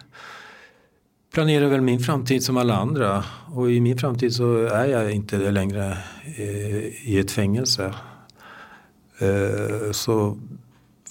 [1.38, 3.24] planerar väl min framtid som alla andra.
[3.54, 5.98] Och i min framtid så är jag inte längre
[6.38, 7.94] eh, i ett fängelse.
[9.20, 10.38] Eh, så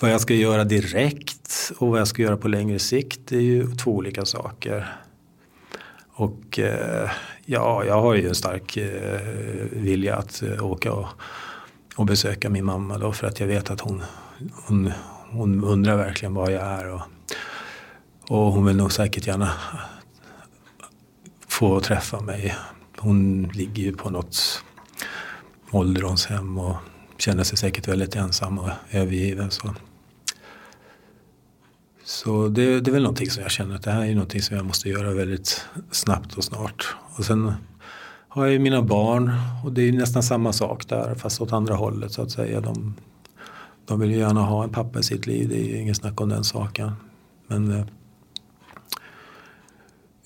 [0.01, 3.75] vad jag ska göra direkt och vad jag ska göra på längre sikt är ju
[3.75, 4.97] två olika saker.
[6.13, 7.11] Och eh,
[7.45, 8.79] ja, jag har ju en stark
[9.73, 11.07] vilja att åka och,
[11.97, 14.03] och besöka min mamma då för att jag vet att hon,
[14.67, 14.93] hon,
[15.31, 16.93] hon undrar verkligen var jag är.
[16.93, 17.03] Och,
[18.29, 19.51] och hon vill nog säkert gärna
[21.59, 22.55] få träffa mig.
[22.99, 24.63] Hon ligger ju på något
[25.71, 26.77] ålderdomshem och
[27.19, 29.51] känner sig säkert väldigt ensam och övergiven.
[29.51, 29.75] Så,
[32.05, 34.57] Så det, det är väl någonting som jag känner att det här är någonting som
[34.57, 36.97] jag måste göra väldigt snabbt och snart.
[37.17, 37.53] Och sen
[38.29, 39.33] har jag ju mina barn
[39.65, 42.61] och det är nästan samma sak där fast åt andra hållet så att säga.
[42.61, 42.95] De,
[43.85, 46.21] de vill ju gärna ha en pappa i sitt liv, det är ju inget snack
[46.21, 46.93] om den saken.
[47.47, 47.87] Men eh,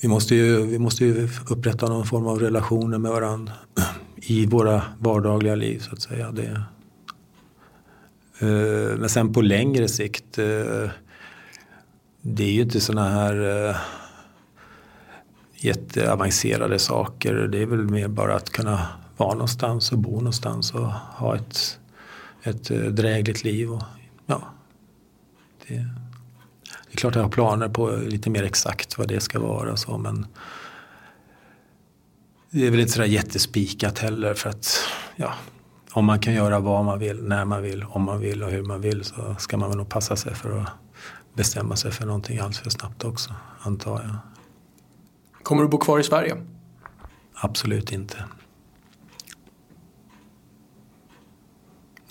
[0.01, 3.53] vi måste, ju, vi måste ju upprätta någon form av relationer med varandra
[4.17, 6.31] i våra vardagliga liv så att säga.
[6.31, 6.65] Det,
[8.39, 10.91] eh, men sen på längre sikt, eh,
[12.23, 13.77] det är ju inte sådana här eh,
[15.55, 17.35] jätteavancerade saker.
[17.35, 18.87] Det är väl mer bara att kunna
[19.17, 21.79] vara någonstans och bo någonstans och ha ett,
[22.43, 23.73] ett drägligt liv.
[23.73, 23.83] Och,
[24.27, 24.43] ja,
[25.67, 25.87] det,
[27.01, 30.27] klart jag har planer på lite mer exakt vad det ska vara så men
[32.51, 34.79] det är väl inte sådär jättespikat heller för att
[35.17, 35.35] ja,
[35.93, 38.63] om man kan göra vad man vill, när man vill, om man vill och hur
[38.63, 40.69] man vill så ska man väl nog passa sig för att
[41.35, 44.17] bestämma sig för någonting alls för snabbt också, antar jag.
[45.43, 46.37] Kommer du bo kvar i Sverige?
[47.35, 48.25] Absolut inte.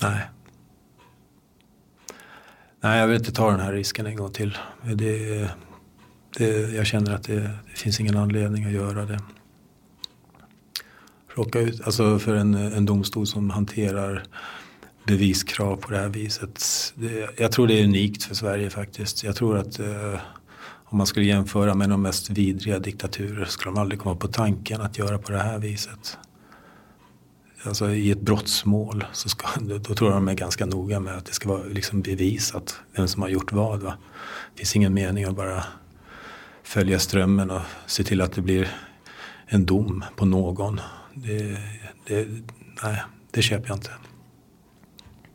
[0.02, 0.30] Nej.
[2.82, 4.58] Nej, jag vill inte ta den här risken en gång till.
[4.94, 5.50] Det,
[6.38, 9.20] det, jag känner att det, det finns ingen anledning att göra det.
[11.36, 14.24] Råka ut, alltså för en, en domstol som hanterar
[15.04, 16.64] beviskrav på det här viset.
[16.96, 19.24] Det, jag tror det är unikt för Sverige faktiskt.
[19.24, 20.20] Jag tror att eh,
[20.86, 24.82] om man skulle jämföra med de mest vidriga diktaturer skulle de aldrig komma på tanken
[24.82, 26.18] att göra på det här viset.
[27.64, 31.26] Alltså i ett brottsmål så ska, då tror jag de är ganska noga med att
[31.26, 33.82] det ska vara liksom bevisat vem som har gjort vad.
[33.82, 33.98] Va?
[34.54, 35.64] Det finns ingen mening att bara
[36.64, 38.70] följa strömmen och se till att det blir
[39.46, 40.82] en dom på någon.
[41.14, 41.58] Det,
[42.08, 42.28] det,
[42.84, 43.92] nej, det köper jag inte.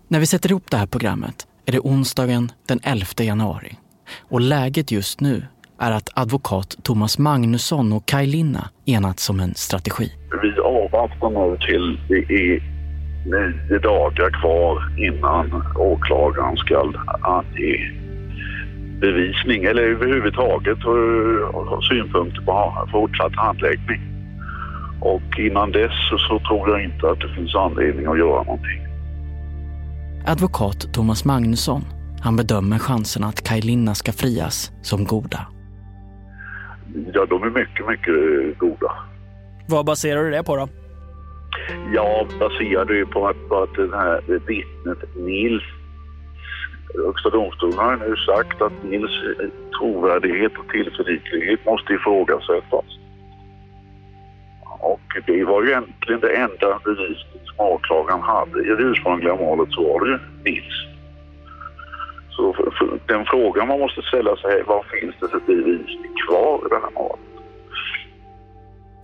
[0.09, 3.79] När vi sätter ihop det här programmet är det onsdagen den 11 januari.
[4.19, 5.47] Och läget just nu
[5.79, 10.13] är att advokat Thomas Magnusson och Kaj Linna enats om en strategi.
[10.43, 12.63] Vi avvaktar nu till det är
[13.25, 17.93] nio dagar kvar innan åklagaren ska ange
[19.01, 20.79] bevisning eller överhuvudtaget
[21.69, 24.01] ha synpunkter på fortsatt handläggning.
[25.01, 25.93] Och innan dess
[26.29, 28.81] så tror jag inte att det finns anledning att göra någonting.
[30.27, 31.85] Advokat Thomas Magnusson
[32.25, 35.47] han bedömer chanserna att Kaj Linna ska frias som goda.
[37.13, 38.93] Ja, de är mycket, mycket goda.
[39.69, 40.69] Vad baserar du det på då?
[41.95, 45.63] Jag baserar det på att, på att den här vittnet Nils
[46.95, 49.11] Högsta domstolen har nu sagt att Nils
[49.79, 52.85] trovärdighet och tillförlitlighet måste ifrågasättas.
[54.81, 59.69] Och det var ju egentligen det enda bevisning som åklagaren hade i det ursprungliga målet
[59.73, 60.94] så var det ju Nils.
[62.37, 66.15] Så för, för den frågan man måste ställa sig är vad finns det för bevisning
[66.29, 67.21] kvar i det här målet?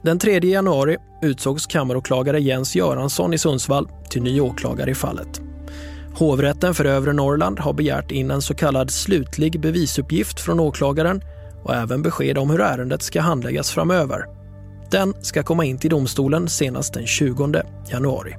[0.03, 5.41] Den 3 januari utsågs kammaråklagare Jens Göransson i Sundsvall till ny åklagare i fallet.
[6.15, 11.23] Hovrätten för övre Norrland har begärt in en så kallad slutlig bevisuppgift från åklagaren
[11.65, 14.25] och även besked om hur ärendet ska handläggas framöver.
[14.91, 18.35] Den ska komma in till domstolen senast den 20 januari.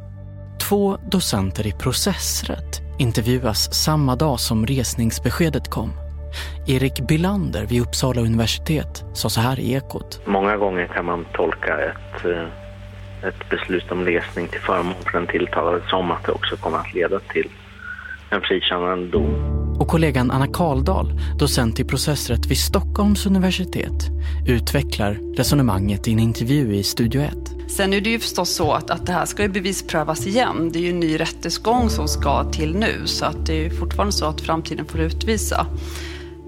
[0.70, 5.94] Två docenter i processrätt intervjuas samma dag som resningsbeskedet kom.
[6.68, 10.22] Erik Bilander vid Uppsala universitet sa så här i Ekot.
[10.26, 15.28] Många gånger kan man tolka ett, eh, ett beslut om resning till förmån för den
[15.28, 17.50] tilltalade som att det också kommer att leda till
[18.32, 19.62] en frikännande dom.
[19.80, 24.10] Och kollegan Anna Karldal, docent i processrätt vid Stockholms universitet,
[24.48, 27.34] utvecklar resonemanget i en intervju i Studio 1.
[27.68, 30.70] Sen är det ju förstås så att, att det här ska ju bevisprövas igen.
[30.74, 34.12] Det är ju en ny rättesgång som ska till nu så att det är fortfarande
[34.12, 35.66] så att framtiden får utvisa.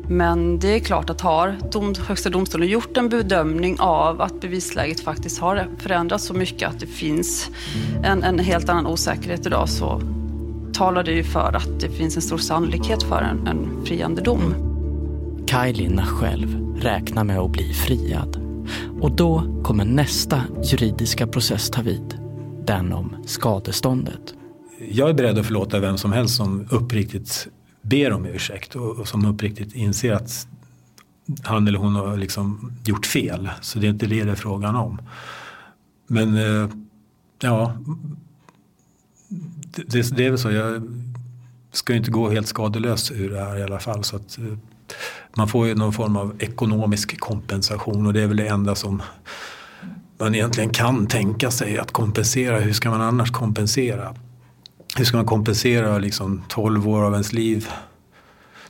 [0.07, 4.99] Men det är klart att har dom, Högsta domstolen gjort en bedömning av att bevisläget
[4.99, 7.49] faktiskt har förändrats så mycket att det finns
[8.03, 10.01] en, en helt annan osäkerhet idag så
[10.73, 14.55] talar det ju för att det finns en stor sannolikhet för en, en friande dom.
[15.47, 18.39] Kaj Linna själv räknar med att bli friad.
[19.01, 22.19] Och då kommer nästa juridiska process ta vid.
[22.65, 24.33] Den om skadeståndet.
[24.91, 27.47] Jag är beredd att förlåta vem som helst som uppriktigt
[27.81, 30.47] ber om ursäkt och, och som uppriktigt inser att
[31.43, 33.49] han eller hon har liksom gjort fel.
[33.61, 35.01] Så det är inte det det är frågan om.
[36.07, 36.69] Men eh,
[37.41, 37.73] ja,
[39.75, 40.51] det, det är väl så.
[40.51, 40.83] Jag
[41.71, 44.03] ska ju inte gå helt skadelös ur det här i alla fall.
[44.03, 44.57] Så att, eh,
[45.35, 49.01] man får ju någon form av ekonomisk kompensation och det är väl det enda som
[50.17, 52.59] man egentligen kan tänka sig att kompensera.
[52.59, 54.15] Hur ska man annars kompensera?
[54.97, 57.67] Hur ska man kompensera liksom 12 år av ens liv?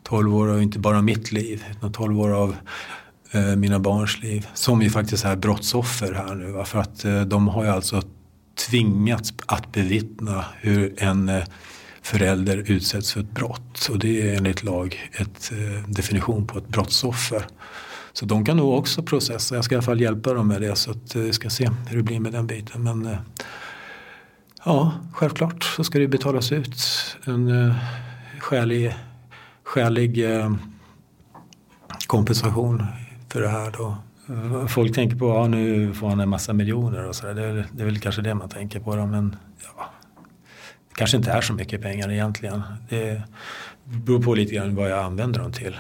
[0.04, 2.56] 12 år av inte bara mitt liv, utan 12 år av
[3.32, 4.48] eh, mina barns liv.
[4.54, 6.52] Som ju faktiskt är brottsoffer här nu.
[6.52, 6.66] Va?
[6.66, 8.02] För att eh, de har ju alltså
[8.56, 11.44] tvingats att bevittna hur en eh,
[12.02, 13.88] förälder utsätts för ett brott.
[13.92, 17.46] Och det är enligt lag ett eh, definition på ett brottsoffer.
[18.14, 19.56] Så de kan nog också processa.
[19.56, 21.70] Jag ska i alla fall hjälpa dem med det så att eh, vi ska se
[21.90, 22.84] hur det blir med den biten.
[22.84, 23.18] Men
[24.66, 26.78] ja, självklart så ska det betalas ut
[27.26, 27.74] en
[28.40, 28.96] skälig,
[29.64, 30.26] skälig
[32.08, 32.86] kompensation
[33.30, 33.98] för det här då.
[34.68, 37.34] Folk tänker på att ja, nu får han en massa miljoner och sådär.
[37.34, 39.36] Det, är- det är väl kanske det man tänker på då, men
[39.78, 39.90] ja,
[40.90, 42.62] det kanske inte är så mycket pengar egentligen.
[42.90, 43.22] Det
[43.84, 45.76] beror på lite grann vad jag använder dem till.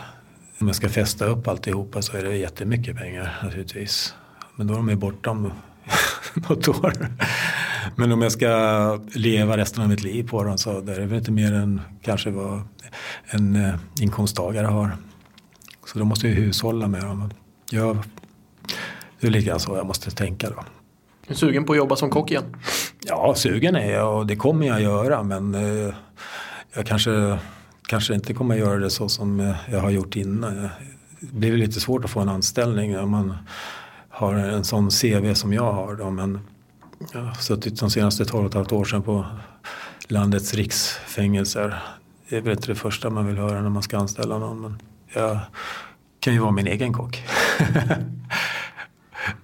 [0.59, 4.15] Om jag ska fästa upp alltihopa så är det jättemycket pengar naturligtvis.
[4.55, 5.51] Men då är de ju borta om
[6.49, 6.93] något år.
[7.95, 11.17] Men om jag ska leva resten av mitt liv på dem så är det väl
[11.17, 12.61] inte mer än kanske vad
[13.25, 14.97] en eh, inkomsttagare har.
[15.85, 17.31] Så då måste jag ju hushålla med dem.
[17.71, 17.97] Jag,
[19.23, 20.55] det är lite grann så jag måste tänka då.
[20.55, 20.63] Är
[21.27, 22.55] du sugen på att jobba som kock igen?
[23.05, 25.93] Ja, sugen är jag och det kommer jag göra men eh,
[26.73, 27.39] jag kanske,
[27.87, 30.69] kanske inte kommer göra det så som eh, jag har gjort innan.
[31.19, 33.37] Det blir lite svårt att få en anställning om man
[34.09, 35.95] har en sån CV som jag har.
[35.95, 36.39] Då, men
[37.13, 39.25] jag har suttit de senaste 12 och ett halvt år sedan på
[40.07, 41.83] landets riksfängelser.
[42.29, 44.61] Det är väl inte det första man vill höra när man ska anställa någon.
[44.61, 44.81] Men
[45.13, 45.39] jag
[46.19, 47.23] kan ju vara min egen kock.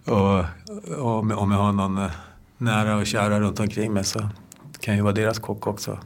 [0.09, 0.45] och,
[0.97, 2.11] och om, om jag har någon eh,
[2.57, 4.19] nära och kära runt omkring mig så
[4.79, 5.99] kan jag ju vara deras kock också.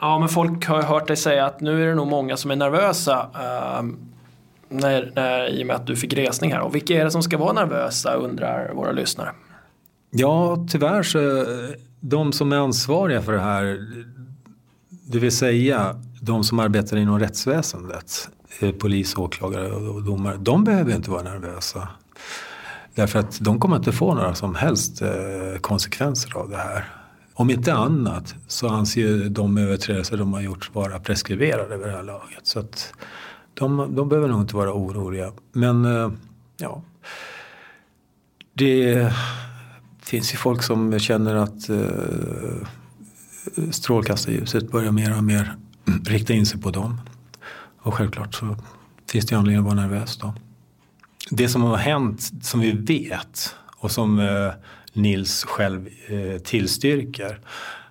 [0.00, 2.56] Ja, men folk har hört dig säga att nu är det nog många som är
[2.56, 3.96] nervösa ehm,
[4.68, 6.60] när, när, i och med att du fick resning här.
[6.60, 9.30] Och vilka är det som ska vara nervösa undrar våra lyssnare.
[10.10, 11.46] Ja, tyvärr så
[12.00, 13.86] de som är ansvariga för det här,
[14.88, 18.28] det vill säga de som arbetar inom rättsväsendet,
[18.60, 21.88] eh, polis, åklagare och domare, de behöver inte vara nervösa.
[23.00, 26.84] Därför att de kommer inte få några som helst eh, konsekvenser av det här.
[27.34, 31.92] Om inte annat så anser ju de överträdelser de har gjort vara preskriberade över det
[31.92, 32.40] här laget.
[32.42, 32.92] Så att
[33.54, 35.32] de, de behöver nog inte vara oroliga.
[35.52, 36.10] Men eh,
[36.56, 36.82] ja,
[38.52, 39.12] det
[40.02, 42.66] finns ju folk som känner att eh,
[43.70, 45.56] strålkastarljuset börjar mer och mer
[46.06, 47.00] rikta in sig på dem.
[47.78, 48.56] Och självklart så
[49.10, 50.34] finns det anledning att vara nervös då.
[51.30, 54.52] Det som har hänt som vi vet och som eh,
[54.92, 57.40] Nils själv eh, tillstyrker.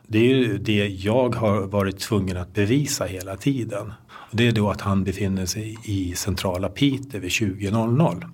[0.08, 3.94] Det är ju det jag har varit tvungen att bevisa hela tiden.
[4.12, 8.26] Och det är då att han befinner sig i centrala Piteå vid 20.00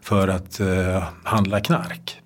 [0.00, 2.22] för att eh, handla knark.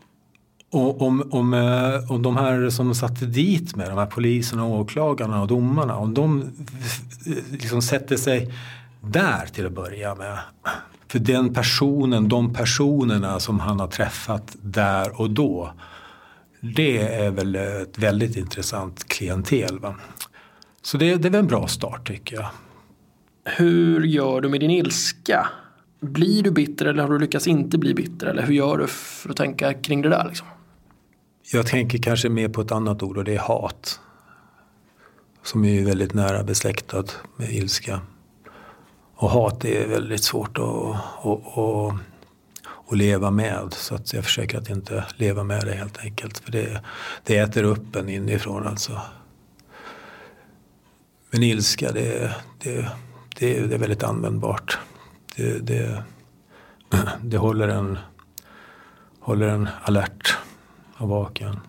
[0.71, 5.43] Och om, om, eh, om de här som satte dit med de här poliserna, åklagarna
[5.43, 6.43] och domarna, om de
[7.27, 8.53] eh, liksom sätter sig
[9.01, 10.39] där till att börja med.
[11.17, 15.73] För den personen, de personerna som han har träffat där och då.
[16.61, 19.79] Det är väl ett väldigt intressant klientel.
[19.79, 19.95] Va?
[20.83, 22.47] Så det, det är väl en bra start tycker jag.
[23.45, 25.49] Hur gör du med din ilska?
[26.01, 28.27] Blir du bitter eller har du lyckats inte bli bitter?
[28.27, 30.25] Eller hur gör du för att tänka kring det där?
[30.29, 30.47] Liksom?
[31.53, 34.01] Jag tänker kanske mer på ett annat ord och det är hat.
[35.43, 37.05] Som är väldigt nära besläktad
[37.37, 38.01] med ilska.
[39.17, 41.95] Och hat är väldigt svårt att, att, att,
[42.89, 43.69] att leva med.
[43.73, 46.39] Så att jag försöker att inte leva med det helt enkelt.
[46.39, 46.83] För det,
[47.23, 49.01] det äter upp en inifrån alltså.
[51.31, 52.91] Men ilska det, det,
[53.39, 54.79] det, det är väldigt användbart.
[55.37, 56.05] Det, det,
[57.23, 57.99] det håller, en,
[59.21, 60.37] håller en alert
[60.97, 61.61] och vaken.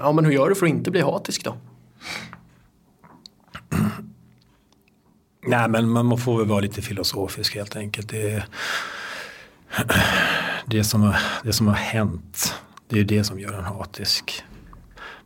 [0.00, 1.56] Ja, men hur gör du för att inte bli hatisk då?
[5.46, 8.08] Nej, men man får väl vara lite filosofisk helt enkelt.
[8.08, 8.44] Det,
[10.66, 12.54] det, som, har, det som har hänt,
[12.88, 14.42] det är ju det som gör en hatisk.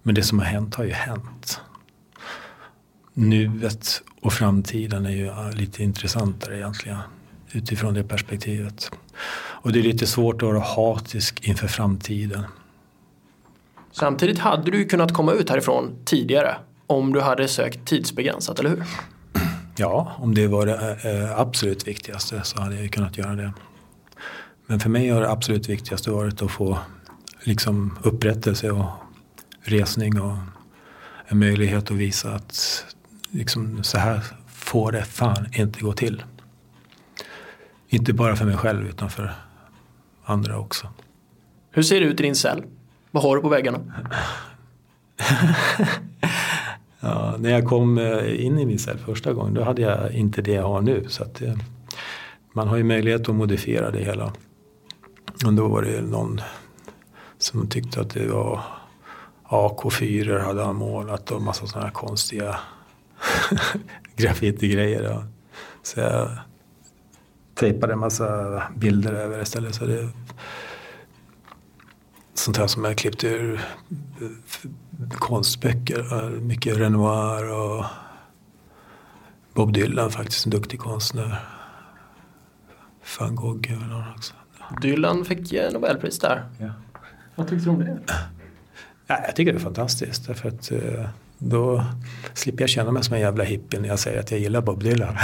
[0.03, 1.61] Men det som har hänt har ju hänt.
[3.14, 6.99] Nuet och framtiden är ju lite intressantare egentligen
[7.53, 8.91] utifrån det perspektivet.
[9.62, 12.45] Och det är lite svårt att vara hatisk inför framtiden.
[13.93, 16.57] Samtidigt hade du ju kunnat komma ut härifrån tidigare
[16.87, 18.85] om du hade sökt tidsbegränsat, eller hur?
[19.81, 23.53] Ja, om det var det eh, absolut viktigaste så hade jag kunnat göra det.
[24.66, 26.78] Men för mig har det absolut viktigaste varit att få
[27.43, 28.87] liksom upprättelse och
[29.62, 30.37] resning och
[31.26, 32.85] en möjlighet att visa att
[33.31, 36.22] liksom, så här får det fan inte gå till.
[37.89, 39.33] Inte bara för mig själv utan för
[40.24, 40.89] andra också.
[41.70, 42.62] Hur ser det ut i din cell?
[43.11, 43.81] Vad har du på väggarna?
[47.01, 50.42] Ja, när jag kom eh, in i min cell första gången då hade jag inte
[50.42, 51.05] det jag har nu.
[51.09, 51.55] Så att, eh,
[52.53, 54.32] man har ju möjlighet att modifiera det hela.
[55.46, 56.40] Och då var det någon
[57.38, 58.61] som tyckte att det var
[59.44, 62.61] AK4 hade han målat och massa sådana här konstiga
[64.16, 65.24] graffitigrejer.
[65.82, 66.28] Så jag
[67.55, 69.74] tejpade en massa bilder över istället.
[69.74, 70.09] Så det,
[72.41, 73.61] sånt här som jag klippt ur
[75.11, 76.30] konstböcker.
[76.41, 77.84] Mycket Renoir och
[79.55, 81.36] Bob Dylan faktiskt, en duktig konstnär.
[83.18, 84.34] Van Gogh eller någon också.
[84.82, 86.45] Dylan fick Nobelpris där.
[86.59, 86.70] Ja.
[87.34, 87.99] Vad tyckte du om det?
[89.07, 90.26] Ja, jag tycker det är fantastiskt.
[90.26, 91.84] Därför att eh, då
[92.34, 94.82] slipper jag känna mig som en jävla hippie när jag säger att jag gillar Bob
[94.82, 95.16] Dylan.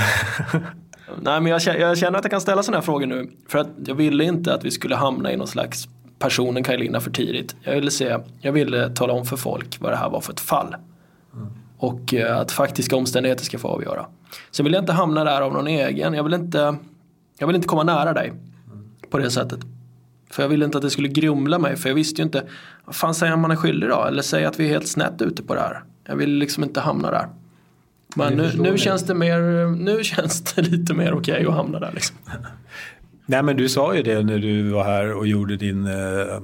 [1.23, 3.31] Nej men jag känner, jag känner att jag kan ställa sådana här frågor nu.
[3.49, 5.89] För att jag ville inte att vi skulle hamna i någon slags
[6.27, 7.57] personen Kaj för tidigt.
[7.63, 10.41] Jag ville, se, jag ville tala om för folk vad det här var för ett
[10.41, 10.77] fall.
[11.35, 11.49] Mm.
[11.79, 14.07] Och eh, att faktiska omständigheter ska få avgöra.
[14.51, 16.15] Sen vill jag inte hamna där av någon egen.
[16.15, 16.77] Jag vill inte,
[17.39, 18.29] jag vill inte komma nära dig.
[18.29, 18.89] Mm.
[19.11, 19.61] På det sättet.
[20.31, 21.77] För jag ville inte att det skulle grumla mig.
[21.77, 22.43] För jag visste ju inte.
[22.85, 24.05] Vad fan säger man är skyldig då?
[24.05, 25.83] Eller säger att vi är helt snett ute på det här.
[26.05, 27.29] Jag vill liksom inte hamna där.
[28.17, 31.79] Men nu, nu känns det mer, nu känns det lite mer okej okay att hamna
[31.79, 32.17] där liksom.
[33.27, 36.41] Nej men du sa ju det när du var här och gjorde din, eh,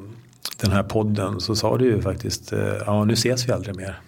[0.60, 1.40] den här podden.
[1.40, 4.00] Så sa du ju faktiskt, eh, ja nu ses vi aldrig mer.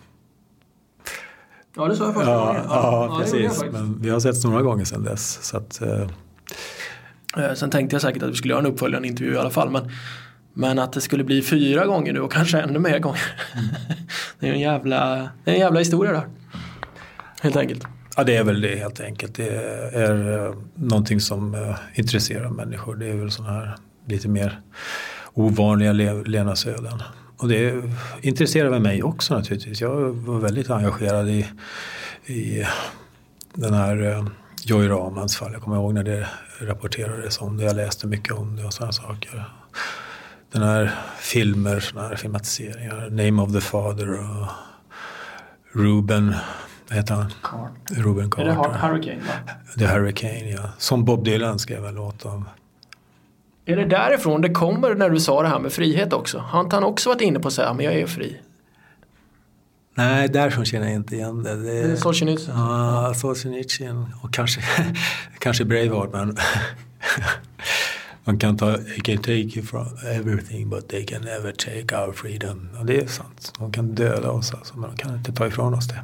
[1.77, 2.63] Ja det sa jag första ja, gången.
[2.69, 3.65] Ja, ja precis.
[3.73, 5.39] Men vi har setts några gånger sedan dess.
[5.43, 7.55] Så att, uh...
[7.55, 9.71] Sen tänkte jag säkert att vi skulle göra en uppföljande intervju i alla fall.
[9.71, 9.91] Men,
[10.53, 13.21] men att det skulle bli fyra gånger nu och kanske ännu mer gånger.
[13.55, 13.67] Mm.
[14.41, 16.29] det är en jävla, det är en jävla historia där.
[17.41, 17.87] Helt enkelt.
[18.17, 19.35] Ja det är väl det helt enkelt.
[19.35, 19.49] Det
[19.93, 22.95] är eh, någonting som eh, intresserar människor.
[22.95, 24.61] Det är väl sådana här lite mer
[25.33, 27.03] ovanliga levnadsöden.
[27.37, 27.83] Och det
[28.21, 29.81] intresserar väl mig också naturligtvis.
[29.81, 31.47] Jag var väldigt engagerad i,
[32.27, 32.65] i
[33.55, 34.27] den här eh,
[34.65, 35.53] Joy Ramans fall.
[35.53, 36.29] Jag kommer ihåg när det
[36.61, 37.65] rapporterades om det.
[37.65, 39.45] Jag läste mycket om det och sådana saker.
[40.53, 43.11] Den här filmer, sådana här filmatiseringar.
[43.11, 44.47] Name of the Father och
[45.73, 46.35] Ruben
[46.89, 47.33] vad heter han?
[47.43, 48.03] Carter.
[48.03, 48.51] Ruben Carter.
[48.51, 49.53] Är det Hurricane va?
[49.79, 50.71] The Hurricane ja.
[50.79, 52.49] Som Bob Dylan skrev en låt om.
[53.67, 56.39] Är det därifrån det kommer när du sa det här med frihet också?
[56.39, 58.41] Har inte han också varit inne på att säga men jag är fri?
[59.95, 61.63] Nej, därifrån känner jag inte igen det.
[61.63, 62.55] Det är Solzhenitsyn?
[62.55, 64.61] Ja, Solzhenitsyn och kanske,
[65.39, 66.37] kanske Braveheart men
[68.25, 72.13] man kan ta, they can take you from everything but they can never take our
[72.13, 72.69] freedom.
[72.79, 73.53] Och det är sant.
[73.59, 76.01] De kan döda oss alltså, men de kan inte ta ifrån oss det.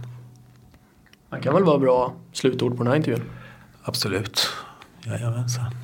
[1.31, 3.23] Det kan väl vara bra slutord på den här intervjun?
[3.83, 4.49] Absolut.
[5.07, 5.75] Jajamensan.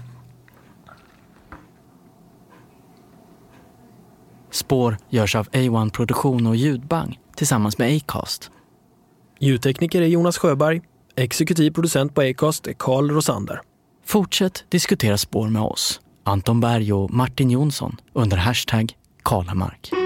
[4.51, 8.51] Spår görs av A1 Produktion och Ljudbang tillsammans med Acast.
[9.39, 10.83] Ljudtekniker är Jonas Sjöberg.
[11.17, 13.61] Exekutiv producent på Acast är Carl Rosander.
[14.05, 18.93] Fortsätt diskutera spår med oss, Anton Berg och Martin Jonsson under hashtag
[19.23, 20.06] Kalamark.